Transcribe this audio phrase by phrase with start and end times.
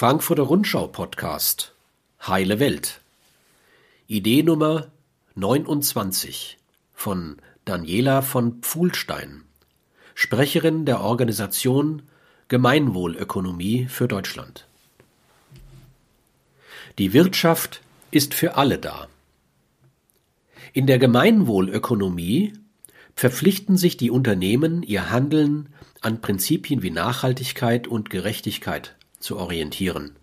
[0.00, 1.74] Frankfurter Rundschau Podcast
[2.24, 3.00] Heile Welt
[4.06, 4.92] Idee Nummer
[5.34, 6.56] 29
[6.94, 9.42] von Daniela von Pfuhlstein,
[10.14, 12.02] Sprecherin der Organisation
[12.46, 14.68] Gemeinwohlökonomie für Deutschland.
[16.98, 17.80] Die Wirtschaft
[18.12, 19.08] ist für alle da.
[20.72, 22.52] In der Gemeinwohlökonomie
[23.16, 25.70] verpflichten sich die Unternehmen, ihr Handeln
[26.02, 30.16] an Prinzipien wie Nachhaltigkeit und Gerechtigkeit zu orientieren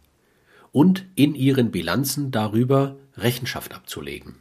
[0.72, 4.36] und in ihren Bilanzen darüber Rechenschaft abzulegen.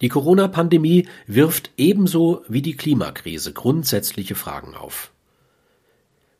[0.00, 5.12] Die Corona-Pandemie wirft ebenso wie die Klimakrise grundsätzliche Fragen auf.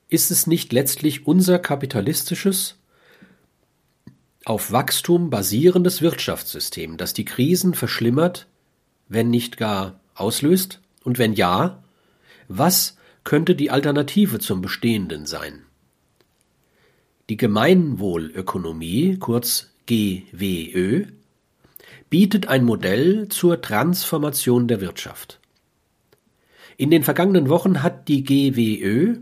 [0.08, 2.76] Ist es nicht letztlich unser kapitalistisches,
[4.44, 8.48] auf Wachstum basierendes Wirtschaftssystem, das die Krisen verschlimmert,
[9.08, 10.80] wenn nicht gar auslöst?
[11.04, 11.82] Und wenn ja,
[12.48, 15.64] was könnte die Alternative zum Bestehenden sein.
[17.28, 21.06] Die Gemeinwohlökonomie, kurz GWÖ,
[22.10, 25.40] bietet ein Modell zur Transformation der Wirtschaft.
[26.76, 29.18] In den vergangenen Wochen hat die GWÖ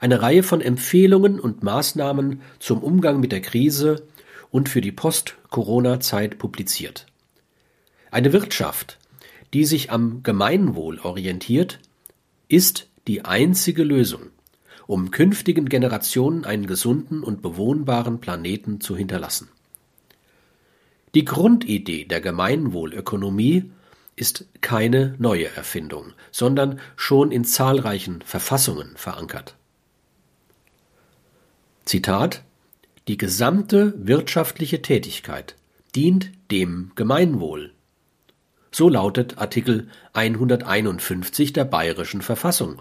[0.00, 4.06] eine Reihe von Empfehlungen und Maßnahmen zum Umgang mit der Krise
[4.50, 7.06] und für die Post-Corona-Zeit publiziert.
[8.10, 8.98] Eine Wirtschaft,
[9.52, 11.80] die sich am Gemeinwohl orientiert,
[12.48, 14.30] ist die einzige Lösung,
[14.86, 19.48] um künftigen Generationen einen gesunden und bewohnbaren Planeten zu hinterlassen.
[21.14, 23.70] Die Grundidee der Gemeinwohlökonomie
[24.16, 29.56] ist keine neue Erfindung, sondern schon in zahlreichen Verfassungen verankert.
[31.84, 32.42] Zitat
[33.08, 35.56] Die gesamte wirtschaftliche Tätigkeit
[35.94, 37.72] dient dem Gemeinwohl.
[38.74, 42.80] So lautet Artikel 151 der Bayerischen Verfassung.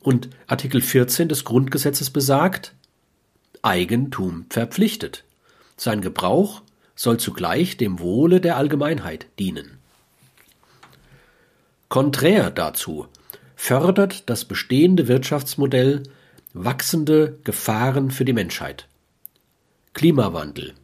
[0.00, 2.74] Und Artikel 14 des Grundgesetzes besagt,
[3.62, 5.24] Eigentum verpflichtet.
[5.76, 6.62] Sein Gebrauch
[6.96, 9.78] soll zugleich dem Wohle der Allgemeinheit dienen.
[11.88, 13.06] Konträr dazu
[13.54, 16.02] fördert das bestehende Wirtschaftsmodell
[16.54, 18.88] wachsende Gefahren für die Menschheit.
[19.92, 20.74] Klimawandel,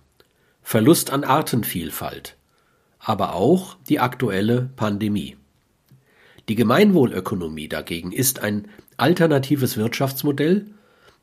[0.63, 2.36] Verlust an Artenvielfalt,
[3.07, 5.37] aber auch die aktuelle Pandemie.
[6.49, 10.67] Die Gemeinwohlökonomie dagegen ist ein alternatives Wirtschaftsmodell,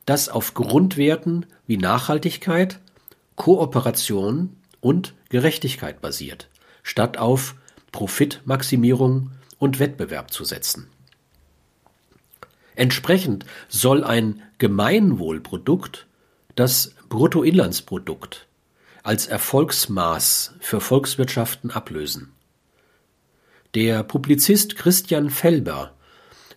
[0.05, 2.79] das auf Grundwerten wie Nachhaltigkeit,
[3.35, 6.47] Kooperation und Gerechtigkeit basiert,
[6.83, 7.55] statt auf
[7.91, 10.87] Profitmaximierung und Wettbewerb zu setzen.
[12.75, 16.07] Entsprechend soll ein Gemeinwohlprodukt
[16.55, 18.47] das Bruttoinlandsprodukt
[19.03, 22.31] als Erfolgsmaß für Volkswirtschaften ablösen.
[23.75, 25.93] Der Publizist Christian Felber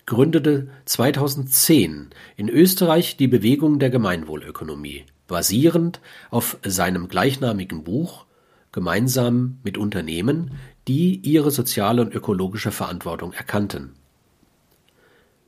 [0.06, 8.26] gründete 2010 in Österreich die Bewegung der Gemeinwohlökonomie, basierend auf seinem gleichnamigen Buch
[8.70, 10.52] gemeinsam mit Unternehmen,
[10.86, 13.94] die ihre soziale und ökologische Verantwortung erkannten.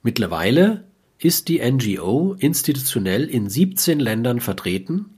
[0.02, 0.84] Mittlerweile
[1.18, 5.17] ist die NGO institutionell in 17 Ländern vertreten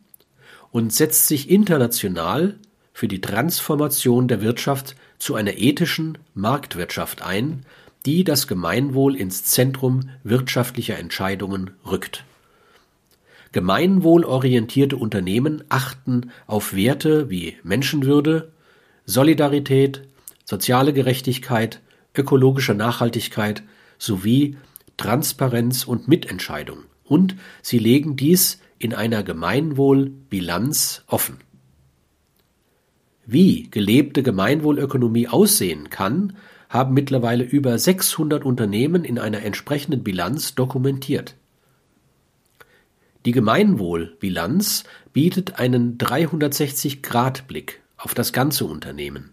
[0.70, 2.58] und setzt sich international
[2.92, 7.64] für die Transformation der Wirtschaft zu einer ethischen Marktwirtschaft ein,
[8.06, 12.25] die das Gemeinwohl ins Zentrum wirtschaftlicher Entscheidungen rückt.
[13.53, 18.53] Gemeinwohlorientierte Unternehmen achten auf Werte wie Menschenwürde,
[19.06, 20.03] Solidarität,
[20.44, 21.80] soziale Gerechtigkeit,
[22.16, 23.62] ökologische Nachhaltigkeit
[23.98, 24.56] sowie
[24.97, 31.36] Transparenz und Mitentscheidung, und sie legen dies in einer Gemeinwohlbilanz offen.
[33.26, 36.36] Wie gelebte Gemeinwohlökonomie aussehen kann,
[36.68, 41.36] haben mittlerweile über 600 Unternehmen in einer entsprechenden Bilanz dokumentiert.
[43.26, 49.30] Die Gemeinwohlbilanz bietet einen 360-Grad-Blick auf das ganze Unternehmen.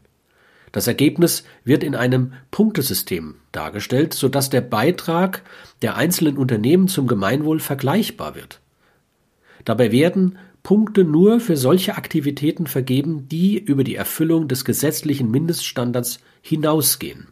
[0.74, 5.44] Das Ergebnis wird in einem Punktesystem dargestellt, sodass der Beitrag
[5.82, 8.60] der einzelnen Unternehmen zum Gemeinwohl vergleichbar wird.
[9.68, 16.22] Dabei werden Punkte nur für solche Aktivitäten vergeben, die über die Erfüllung des gesetzlichen Mindeststandards
[16.42, 17.28] hinausgehen.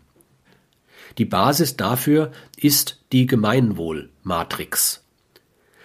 [1.17, 5.05] Die Basis dafür ist die Gemeinwohlmatrix.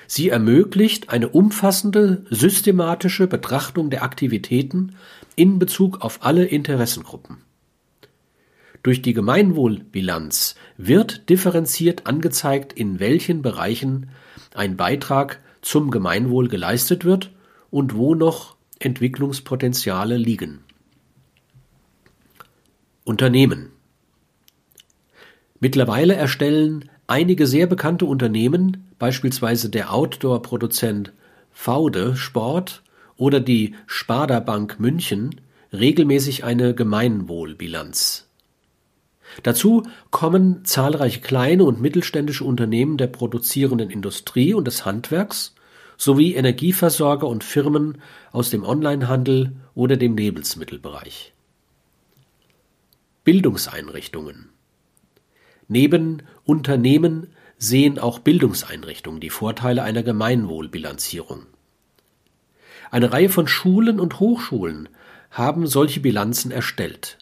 [0.09, 4.97] Sie ermöglicht eine umfassende, systematische Betrachtung der Aktivitäten
[5.37, 7.37] in Bezug auf alle Interessengruppen.
[8.83, 14.11] Durch die Gemeinwohlbilanz wird differenziert angezeigt, in welchen Bereichen
[14.53, 17.31] ein Beitrag zum Gemeinwohl geleistet wird
[17.71, 20.61] und wo noch Entwicklungspotenziale liegen.
[23.05, 23.71] Unternehmen
[25.61, 31.13] Mittlerweile erstellen einige sehr bekannte Unternehmen, beispielsweise der Outdoor-Produzent
[31.53, 32.83] Faude Sport
[33.17, 35.43] oder die Sparda Bank München
[35.73, 38.30] regelmäßig eine Gemeinwohlbilanz.
[39.43, 45.55] Dazu kommen zahlreiche kleine und mittelständische Unternehmen der produzierenden Industrie und des Handwerks
[45.97, 48.01] sowie Energieversorger und Firmen
[48.33, 51.35] aus dem Onlinehandel oder dem Lebensmittelbereich.
[53.25, 54.49] Bildungseinrichtungen
[55.69, 57.29] Neben Unternehmen
[57.59, 61.47] sehen auch Bildungseinrichtungen die Vorteile einer Gemeinwohlbilanzierung.
[62.91, 64.89] Eine Reihe von Schulen und Hochschulen
[65.31, 67.19] haben solche Bilanzen erstellt.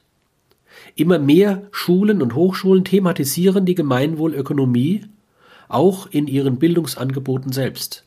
[0.95, 5.05] Immer mehr Schulen und Hochschulen thematisieren die Gemeinwohlökonomie
[5.69, 8.05] auch in ihren Bildungsangeboten selbst.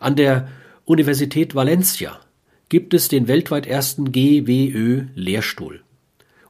[0.00, 0.48] An der
[0.84, 2.20] Universität Valencia
[2.68, 5.80] gibt es den weltweit ersten GWÖ-Lehrstuhl.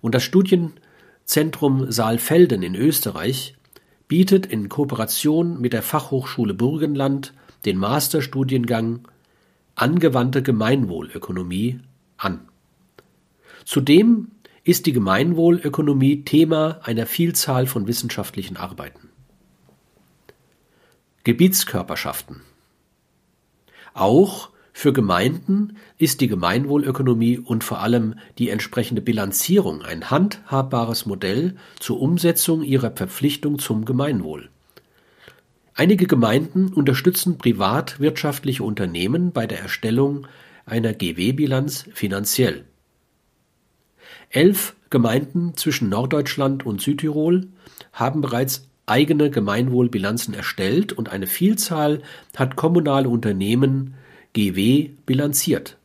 [0.00, 3.54] Und das Studienzentrum Saalfelden in Österreich
[4.08, 9.06] bietet in Kooperation mit der Fachhochschule Burgenland den Masterstudiengang
[9.74, 11.80] Angewandte Gemeinwohlökonomie
[12.16, 12.48] an.
[13.64, 14.32] Zudem
[14.68, 19.08] ist die Gemeinwohlökonomie Thema einer Vielzahl von wissenschaftlichen Arbeiten.
[21.24, 22.42] Gebietskörperschaften
[23.94, 31.56] Auch für Gemeinden ist die Gemeinwohlökonomie und vor allem die entsprechende Bilanzierung ein handhabbares Modell
[31.80, 34.50] zur Umsetzung ihrer Verpflichtung zum Gemeinwohl.
[35.72, 40.26] Einige Gemeinden unterstützen privatwirtschaftliche Unternehmen bei der Erstellung
[40.66, 42.66] einer GW-Bilanz finanziell.
[44.30, 47.48] Elf Gemeinden zwischen Norddeutschland und Südtirol
[47.92, 52.02] haben bereits eigene Gemeinwohlbilanzen erstellt und eine Vielzahl
[52.36, 53.94] hat kommunale Unternehmen
[54.32, 55.76] GW bilanziert.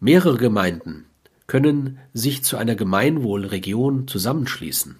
[0.00, 1.06] Mehrere Gemeinden
[1.46, 4.96] können sich zu einer Gemeinwohlregion zusammenschließen.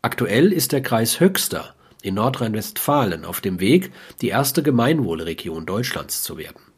[0.00, 6.36] Aktuell ist der Kreis Höxter in Nordrhein-Westfalen auf dem Weg, die erste Gemeinwohlregion Deutschlands zu
[6.36, 6.71] werden.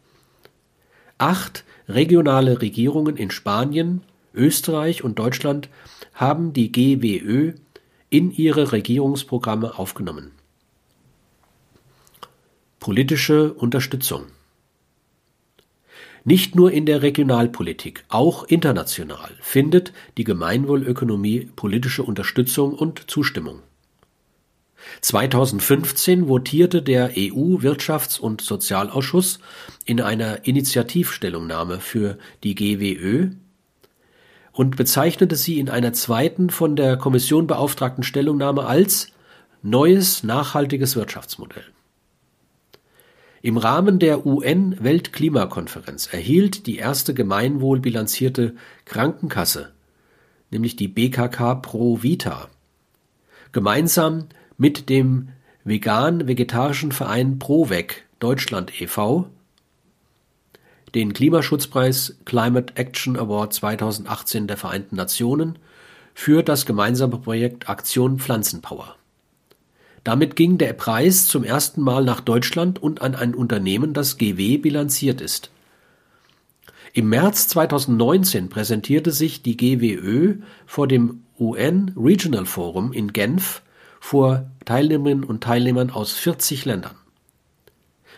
[1.19, 4.03] Acht regionale Regierungen in Spanien,
[4.35, 5.69] Österreich und Deutschland
[6.13, 7.55] haben die GWÖ
[8.11, 10.33] in ihre Regierungsprogramme aufgenommen.
[12.81, 14.25] Politische Unterstützung
[16.25, 23.63] Nicht nur in der Regionalpolitik, auch international findet die Gemeinwohlökonomie politische Unterstützung und Zustimmung.
[25.01, 29.39] 2015 votierte der EU-Wirtschafts- und Sozialausschuss
[29.85, 33.31] in einer Initiativstellungnahme für die GWÖ
[34.53, 39.09] und bezeichnete sie in einer zweiten von der Kommission beauftragten Stellungnahme als
[39.63, 41.65] neues nachhaltiges Wirtschaftsmodell.
[43.43, 48.55] Im Rahmen der UN-Weltklimakonferenz erhielt die erste gemeinwohlbilanzierte
[48.87, 49.73] Krankenkasse,
[50.51, 52.49] nämlich die BKK Pro Vita,
[53.53, 55.29] gemeinsam mit dem
[55.65, 59.29] vegan-vegetarischen Verein ProVeg Deutschland e.V.
[60.95, 65.59] den Klimaschutzpreis Climate Action Award 2018 der Vereinten Nationen
[66.15, 68.97] für das gemeinsame Projekt Aktion Pflanzenpower
[70.05, 74.59] damit ging der Preis zum ersten Mal nach Deutschland und an ein Unternehmen, das GW
[74.59, 75.51] bilanziert ist.
[76.93, 80.37] Im März 2019 präsentierte sich die GWÖ
[80.67, 83.63] vor dem UN Regional Forum in Genf
[84.05, 86.95] vor Teilnehmerinnen und Teilnehmern aus 40 Ländern.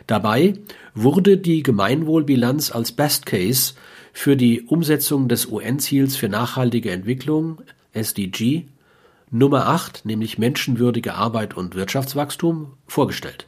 [0.08, 0.54] Dabei
[0.94, 3.74] wurde die Gemeinwohlbilanz als Best Case
[4.12, 7.62] für die Umsetzung des UN-Ziels für nachhaltige Entwicklung
[7.92, 8.64] SDG
[9.30, 13.46] Nummer 8, nämlich menschenwürdige Arbeit und Wirtschaftswachstum, vorgestellt.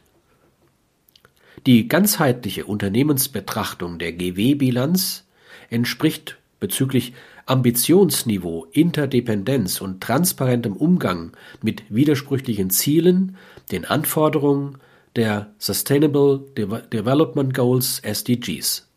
[1.65, 5.25] Die ganzheitliche Unternehmensbetrachtung der GW-Bilanz
[5.69, 7.11] entspricht bezüglich
[7.49, 13.37] Ambitionsniveau, Interdependenz und transparentem Umgang mit widersprüchlichen Zielen
[13.71, 14.77] den Anforderungen
[15.15, 18.87] der Sustainable Development Goals SDGs.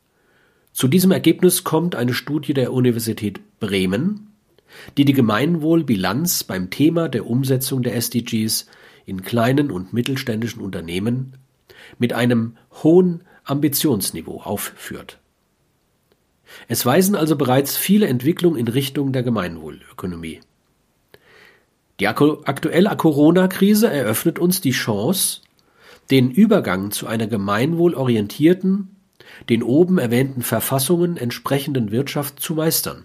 [0.72, 4.32] Zu diesem Ergebnis kommt eine Studie der Universität Bremen
[4.96, 8.66] die die Gemeinwohlbilanz beim Thema der Umsetzung der SDGs
[9.04, 11.34] in kleinen und mittelständischen Unternehmen
[11.98, 15.18] mit einem hohen Ambitionsniveau aufführt.
[16.68, 20.40] Es weisen also bereits viele Entwicklungen in Richtung der Gemeinwohlökonomie.
[22.00, 25.42] Die aktuelle Corona-Krise eröffnet uns die Chance,
[26.10, 28.96] den Übergang zu einer gemeinwohlorientierten,
[29.48, 33.04] den oben erwähnten Verfassungen entsprechenden Wirtschaft zu meistern.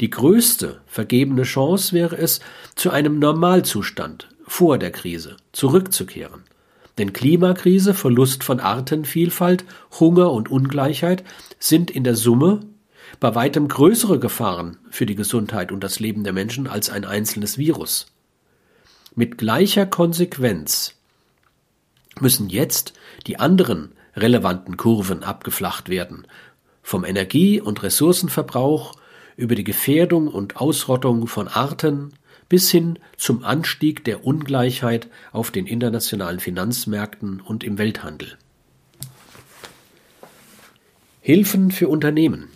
[0.00, 2.40] Die größte vergebene Chance wäre es,
[2.74, 6.44] zu einem Normalzustand vor der Krise zurückzukehren.
[6.98, 9.64] Denn Klimakrise, Verlust von Artenvielfalt,
[10.00, 11.24] Hunger und Ungleichheit
[11.58, 12.60] sind in der Summe
[13.20, 17.58] bei weitem größere Gefahren für die Gesundheit und das Leben der Menschen als ein einzelnes
[17.58, 18.06] Virus.
[19.14, 20.94] Mit gleicher Konsequenz
[22.20, 22.92] müssen jetzt
[23.26, 26.26] die anderen relevanten Kurven abgeflacht werden,
[26.82, 28.94] vom Energie- und Ressourcenverbrauch
[29.36, 32.14] über die Gefährdung und Ausrottung von Arten
[32.48, 38.38] bis hin zum Anstieg der Ungleichheit auf den internationalen Finanzmärkten und im Welthandel.
[41.26, 42.50] Hilfen für Unternehmen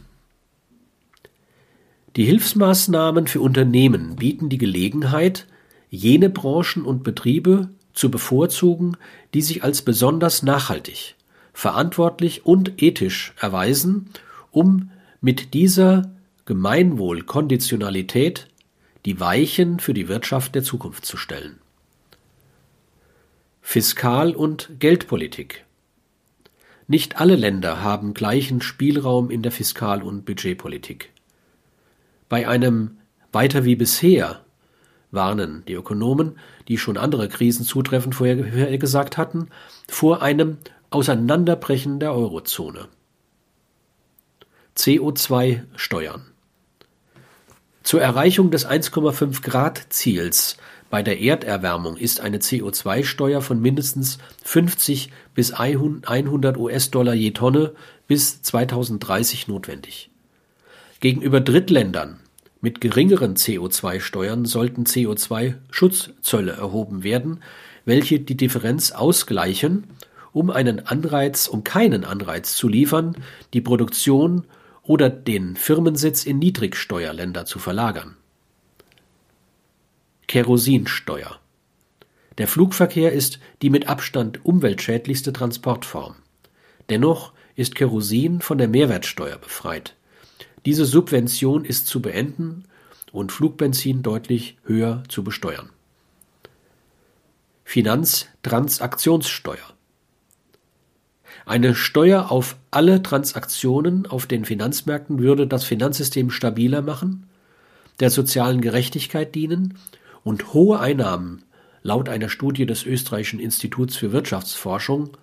[2.15, 5.49] Die Hilfsmaßnahmen für Unternehmen bieten die Gelegenheit,
[5.89, 8.97] jene Branchen und Betriebe zu bevorzugen,
[9.35, 11.17] die sich als besonders nachhaltig,
[11.53, 14.11] verantwortlich und ethisch erweisen,
[14.53, 16.09] um mit dieser
[16.45, 18.47] Gemeinwohlkonditionalität
[19.05, 21.59] die Weichen für die Wirtschaft der Zukunft zu stellen.
[23.63, 25.65] Fiskal- und Geldpolitik
[26.91, 31.13] Nicht alle Länder haben gleichen Spielraum in der Fiskal- und Budgetpolitik.
[32.29, 32.99] Bei einem
[33.31, 34.41] weiter wie bisher
[35.13, 39.51] warnen die Ökonomen, die schon andere Krisen zutreffend vorhergesagt hatten,
[39.89, 40.59] vor einem
[40.91, 42.89] Auseinanderbrechen der Eurozone.
[44.77, 46.33] CO2-Steuern
[47.85, 50.57] Zur Erreichung des 1,5 Grad Ziels
[50.91, 57.73] bei der Erderwärmung ist eine CO2-Steuer von mindestens 50 bis 100 US-Dollar je Tonne
[58.09, 60.11] bis 2030 notwendig.
[60.99, 62.19] Gegenüber Drittländern
[62.61, 67.43] mit geringeren CO2-Steuern sollten CO2-Schutzzölle erhoben werden,
[67.85, 69.85] welche die Differenz ausgleichen,
[70.33, 73.17] um einen Anreiz, um keinen Anreiz zu liefern,
[73.55, 74.45] die Produktion
[74.83, 78.17] oder den Firmensitz in Niedrigsteuerländer zu verlagern.
[80.31, 81.41] Kerosinsteuer
[82.39, 86.15] Der Flugverkehr ist die mit Abstand umweltschädlichste Transportform.
[86.89, 89.97] Dennoch ist Kerosin von der Mehrwertsteuer befreit.
[90.67, 92.63] Diese Subvention ist zu beenden
[93.11, 95.71] und Flugbenzin deutlich höher zu besteuern.
[97.65, 99.75] Finanztransaktionssteuer
[101.45, 107.27] Eine Steuer auf alle Transaktionen auf den Finanzmärkten würde das Finanzsystem stabiler machen,
[107.99, 109.77] der sozialen Gerechtigkeit dienen
[110.25, 111.45] und hohe Einnahmen
[111.83, 115.17] laut einer Studie des Österreichischen Instituts für Wirtschaftsforschung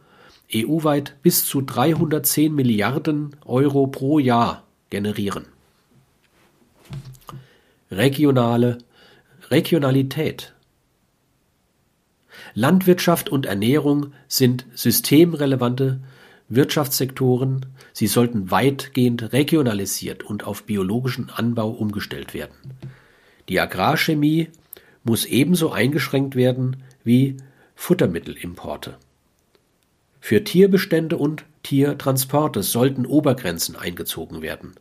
[0.53, 5.45] EU-weit bis zu 310 Milliarden Euro pro Jahr generieren.
[7.91, 8.77] Regionale
[9.49, 10.53] Regionalität
[12.53, 15.99] Landwirtschaft und Ernährung sind systemrelevante
[16.49, 22.55] Wirtschaftssektoren, sie sollten weitgehend regionalisiert und auf biologischen Anbau umgestellt werden.
[23.49, 24.49] Die Agrarchemie
[25.07, 27.37] muss ebenso eingeschränkt werden wie
[27.75, 28.97] Futtermittelimporte.
[30.19, 34.75] Für Tierbestände und Tiertransporte sollten Obergrenzen eingezogen werden.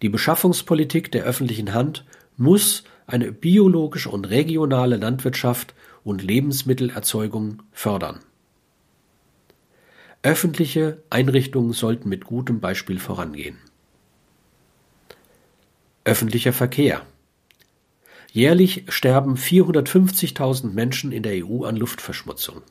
[0.00, 2.06] Die Beschaffungspolitik der öffentlichen Hand
[2.38, 5.74] muss eine biologische und regionale Landwirtschaft
[6.04, 8.20] und Lebensmittelerzeugung fördern.
[10.22, 13.58] Öffentliche Einrichtungen sollten mit gutem Beispiel vorangehen.
[16.04, 17.02] Öffentlicher Verkehr
[18.32, 22.62] Jährlich sterben 450.000 Menschen in der EU an Luftverschmutzung.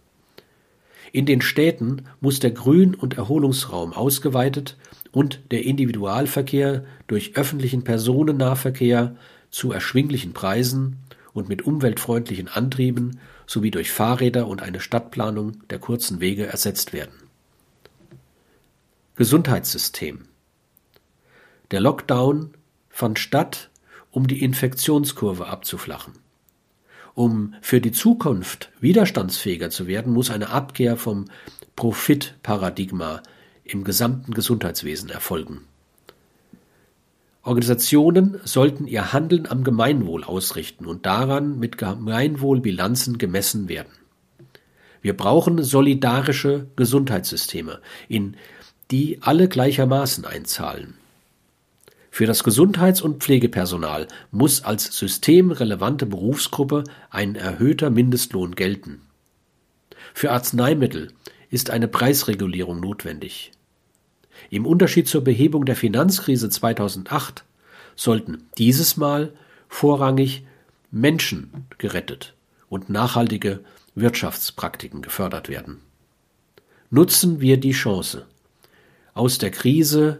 [1.12, 4.78] In den Städten muss der Grün- und Erholungsraum ausgeweitet
[5.12, 9.16] und der Individualverkehr durch öffentlichen Personennahverkehr
[9.50, 10.98] zu erschwinglichen Preisen
[11.34, 17.16] und mit umweltfreundlichen Antrieben sowie durch Fahrräder und eine Stadtplanung der kurzen Wege ersetzt werden.
[19.16, 20.26] Gesundheitssystem
[21.72, 22.52] Der Lockdown
[22.90, 23.69] fand statt,
[24.12, 26.14] um die Infektionskurve abzuflachen.
[27.16, 31.26] Um für die Zukunft widerstandsfähiger zu werden, muss eine Abkehr vom
[31.76, 33.22] Profitparadigma
[33.64, 35.66] im gesamten Gesundheitswesen erfolgen.
[37.42, 43.92] Organisationen sollten ihr Handeln am Gemeinwohl ausrichten und daran mit Gemeinwohlbilanzen gemessen werden.
[45.02, 48.36] Wir brauchen solidarische Gesundheitssysteme, in
[48.92, 50.99] die alle gleichermaßen einzahlen.
[52.20, 59.04] Für das Gesundheits- und Pflegepersonal muss als systemrelevante Berufsgruppe ein erhöhter Mindestlohn gelten.
[60.14, 61.14] Für Arzneimittel
[61.50, 63.54] ist eine Preisregulierung notwendig.
[64.50, 67.46] Im Unterschied zur Behebung der Finanzkrise 2008
[67.96, 69.32] sollten dieses Mal
[69.70, 70.46] vorrangig
[70.92, 72.34] Menschen gerettet
[72.68, 73.62] und nachhaltige
[73.96, 75.80] Wirtschaftspraktiken gefördert werden.
[76.90, 78.26] Nutzen wir die Chance
[79.14, 80.20] aus der Krise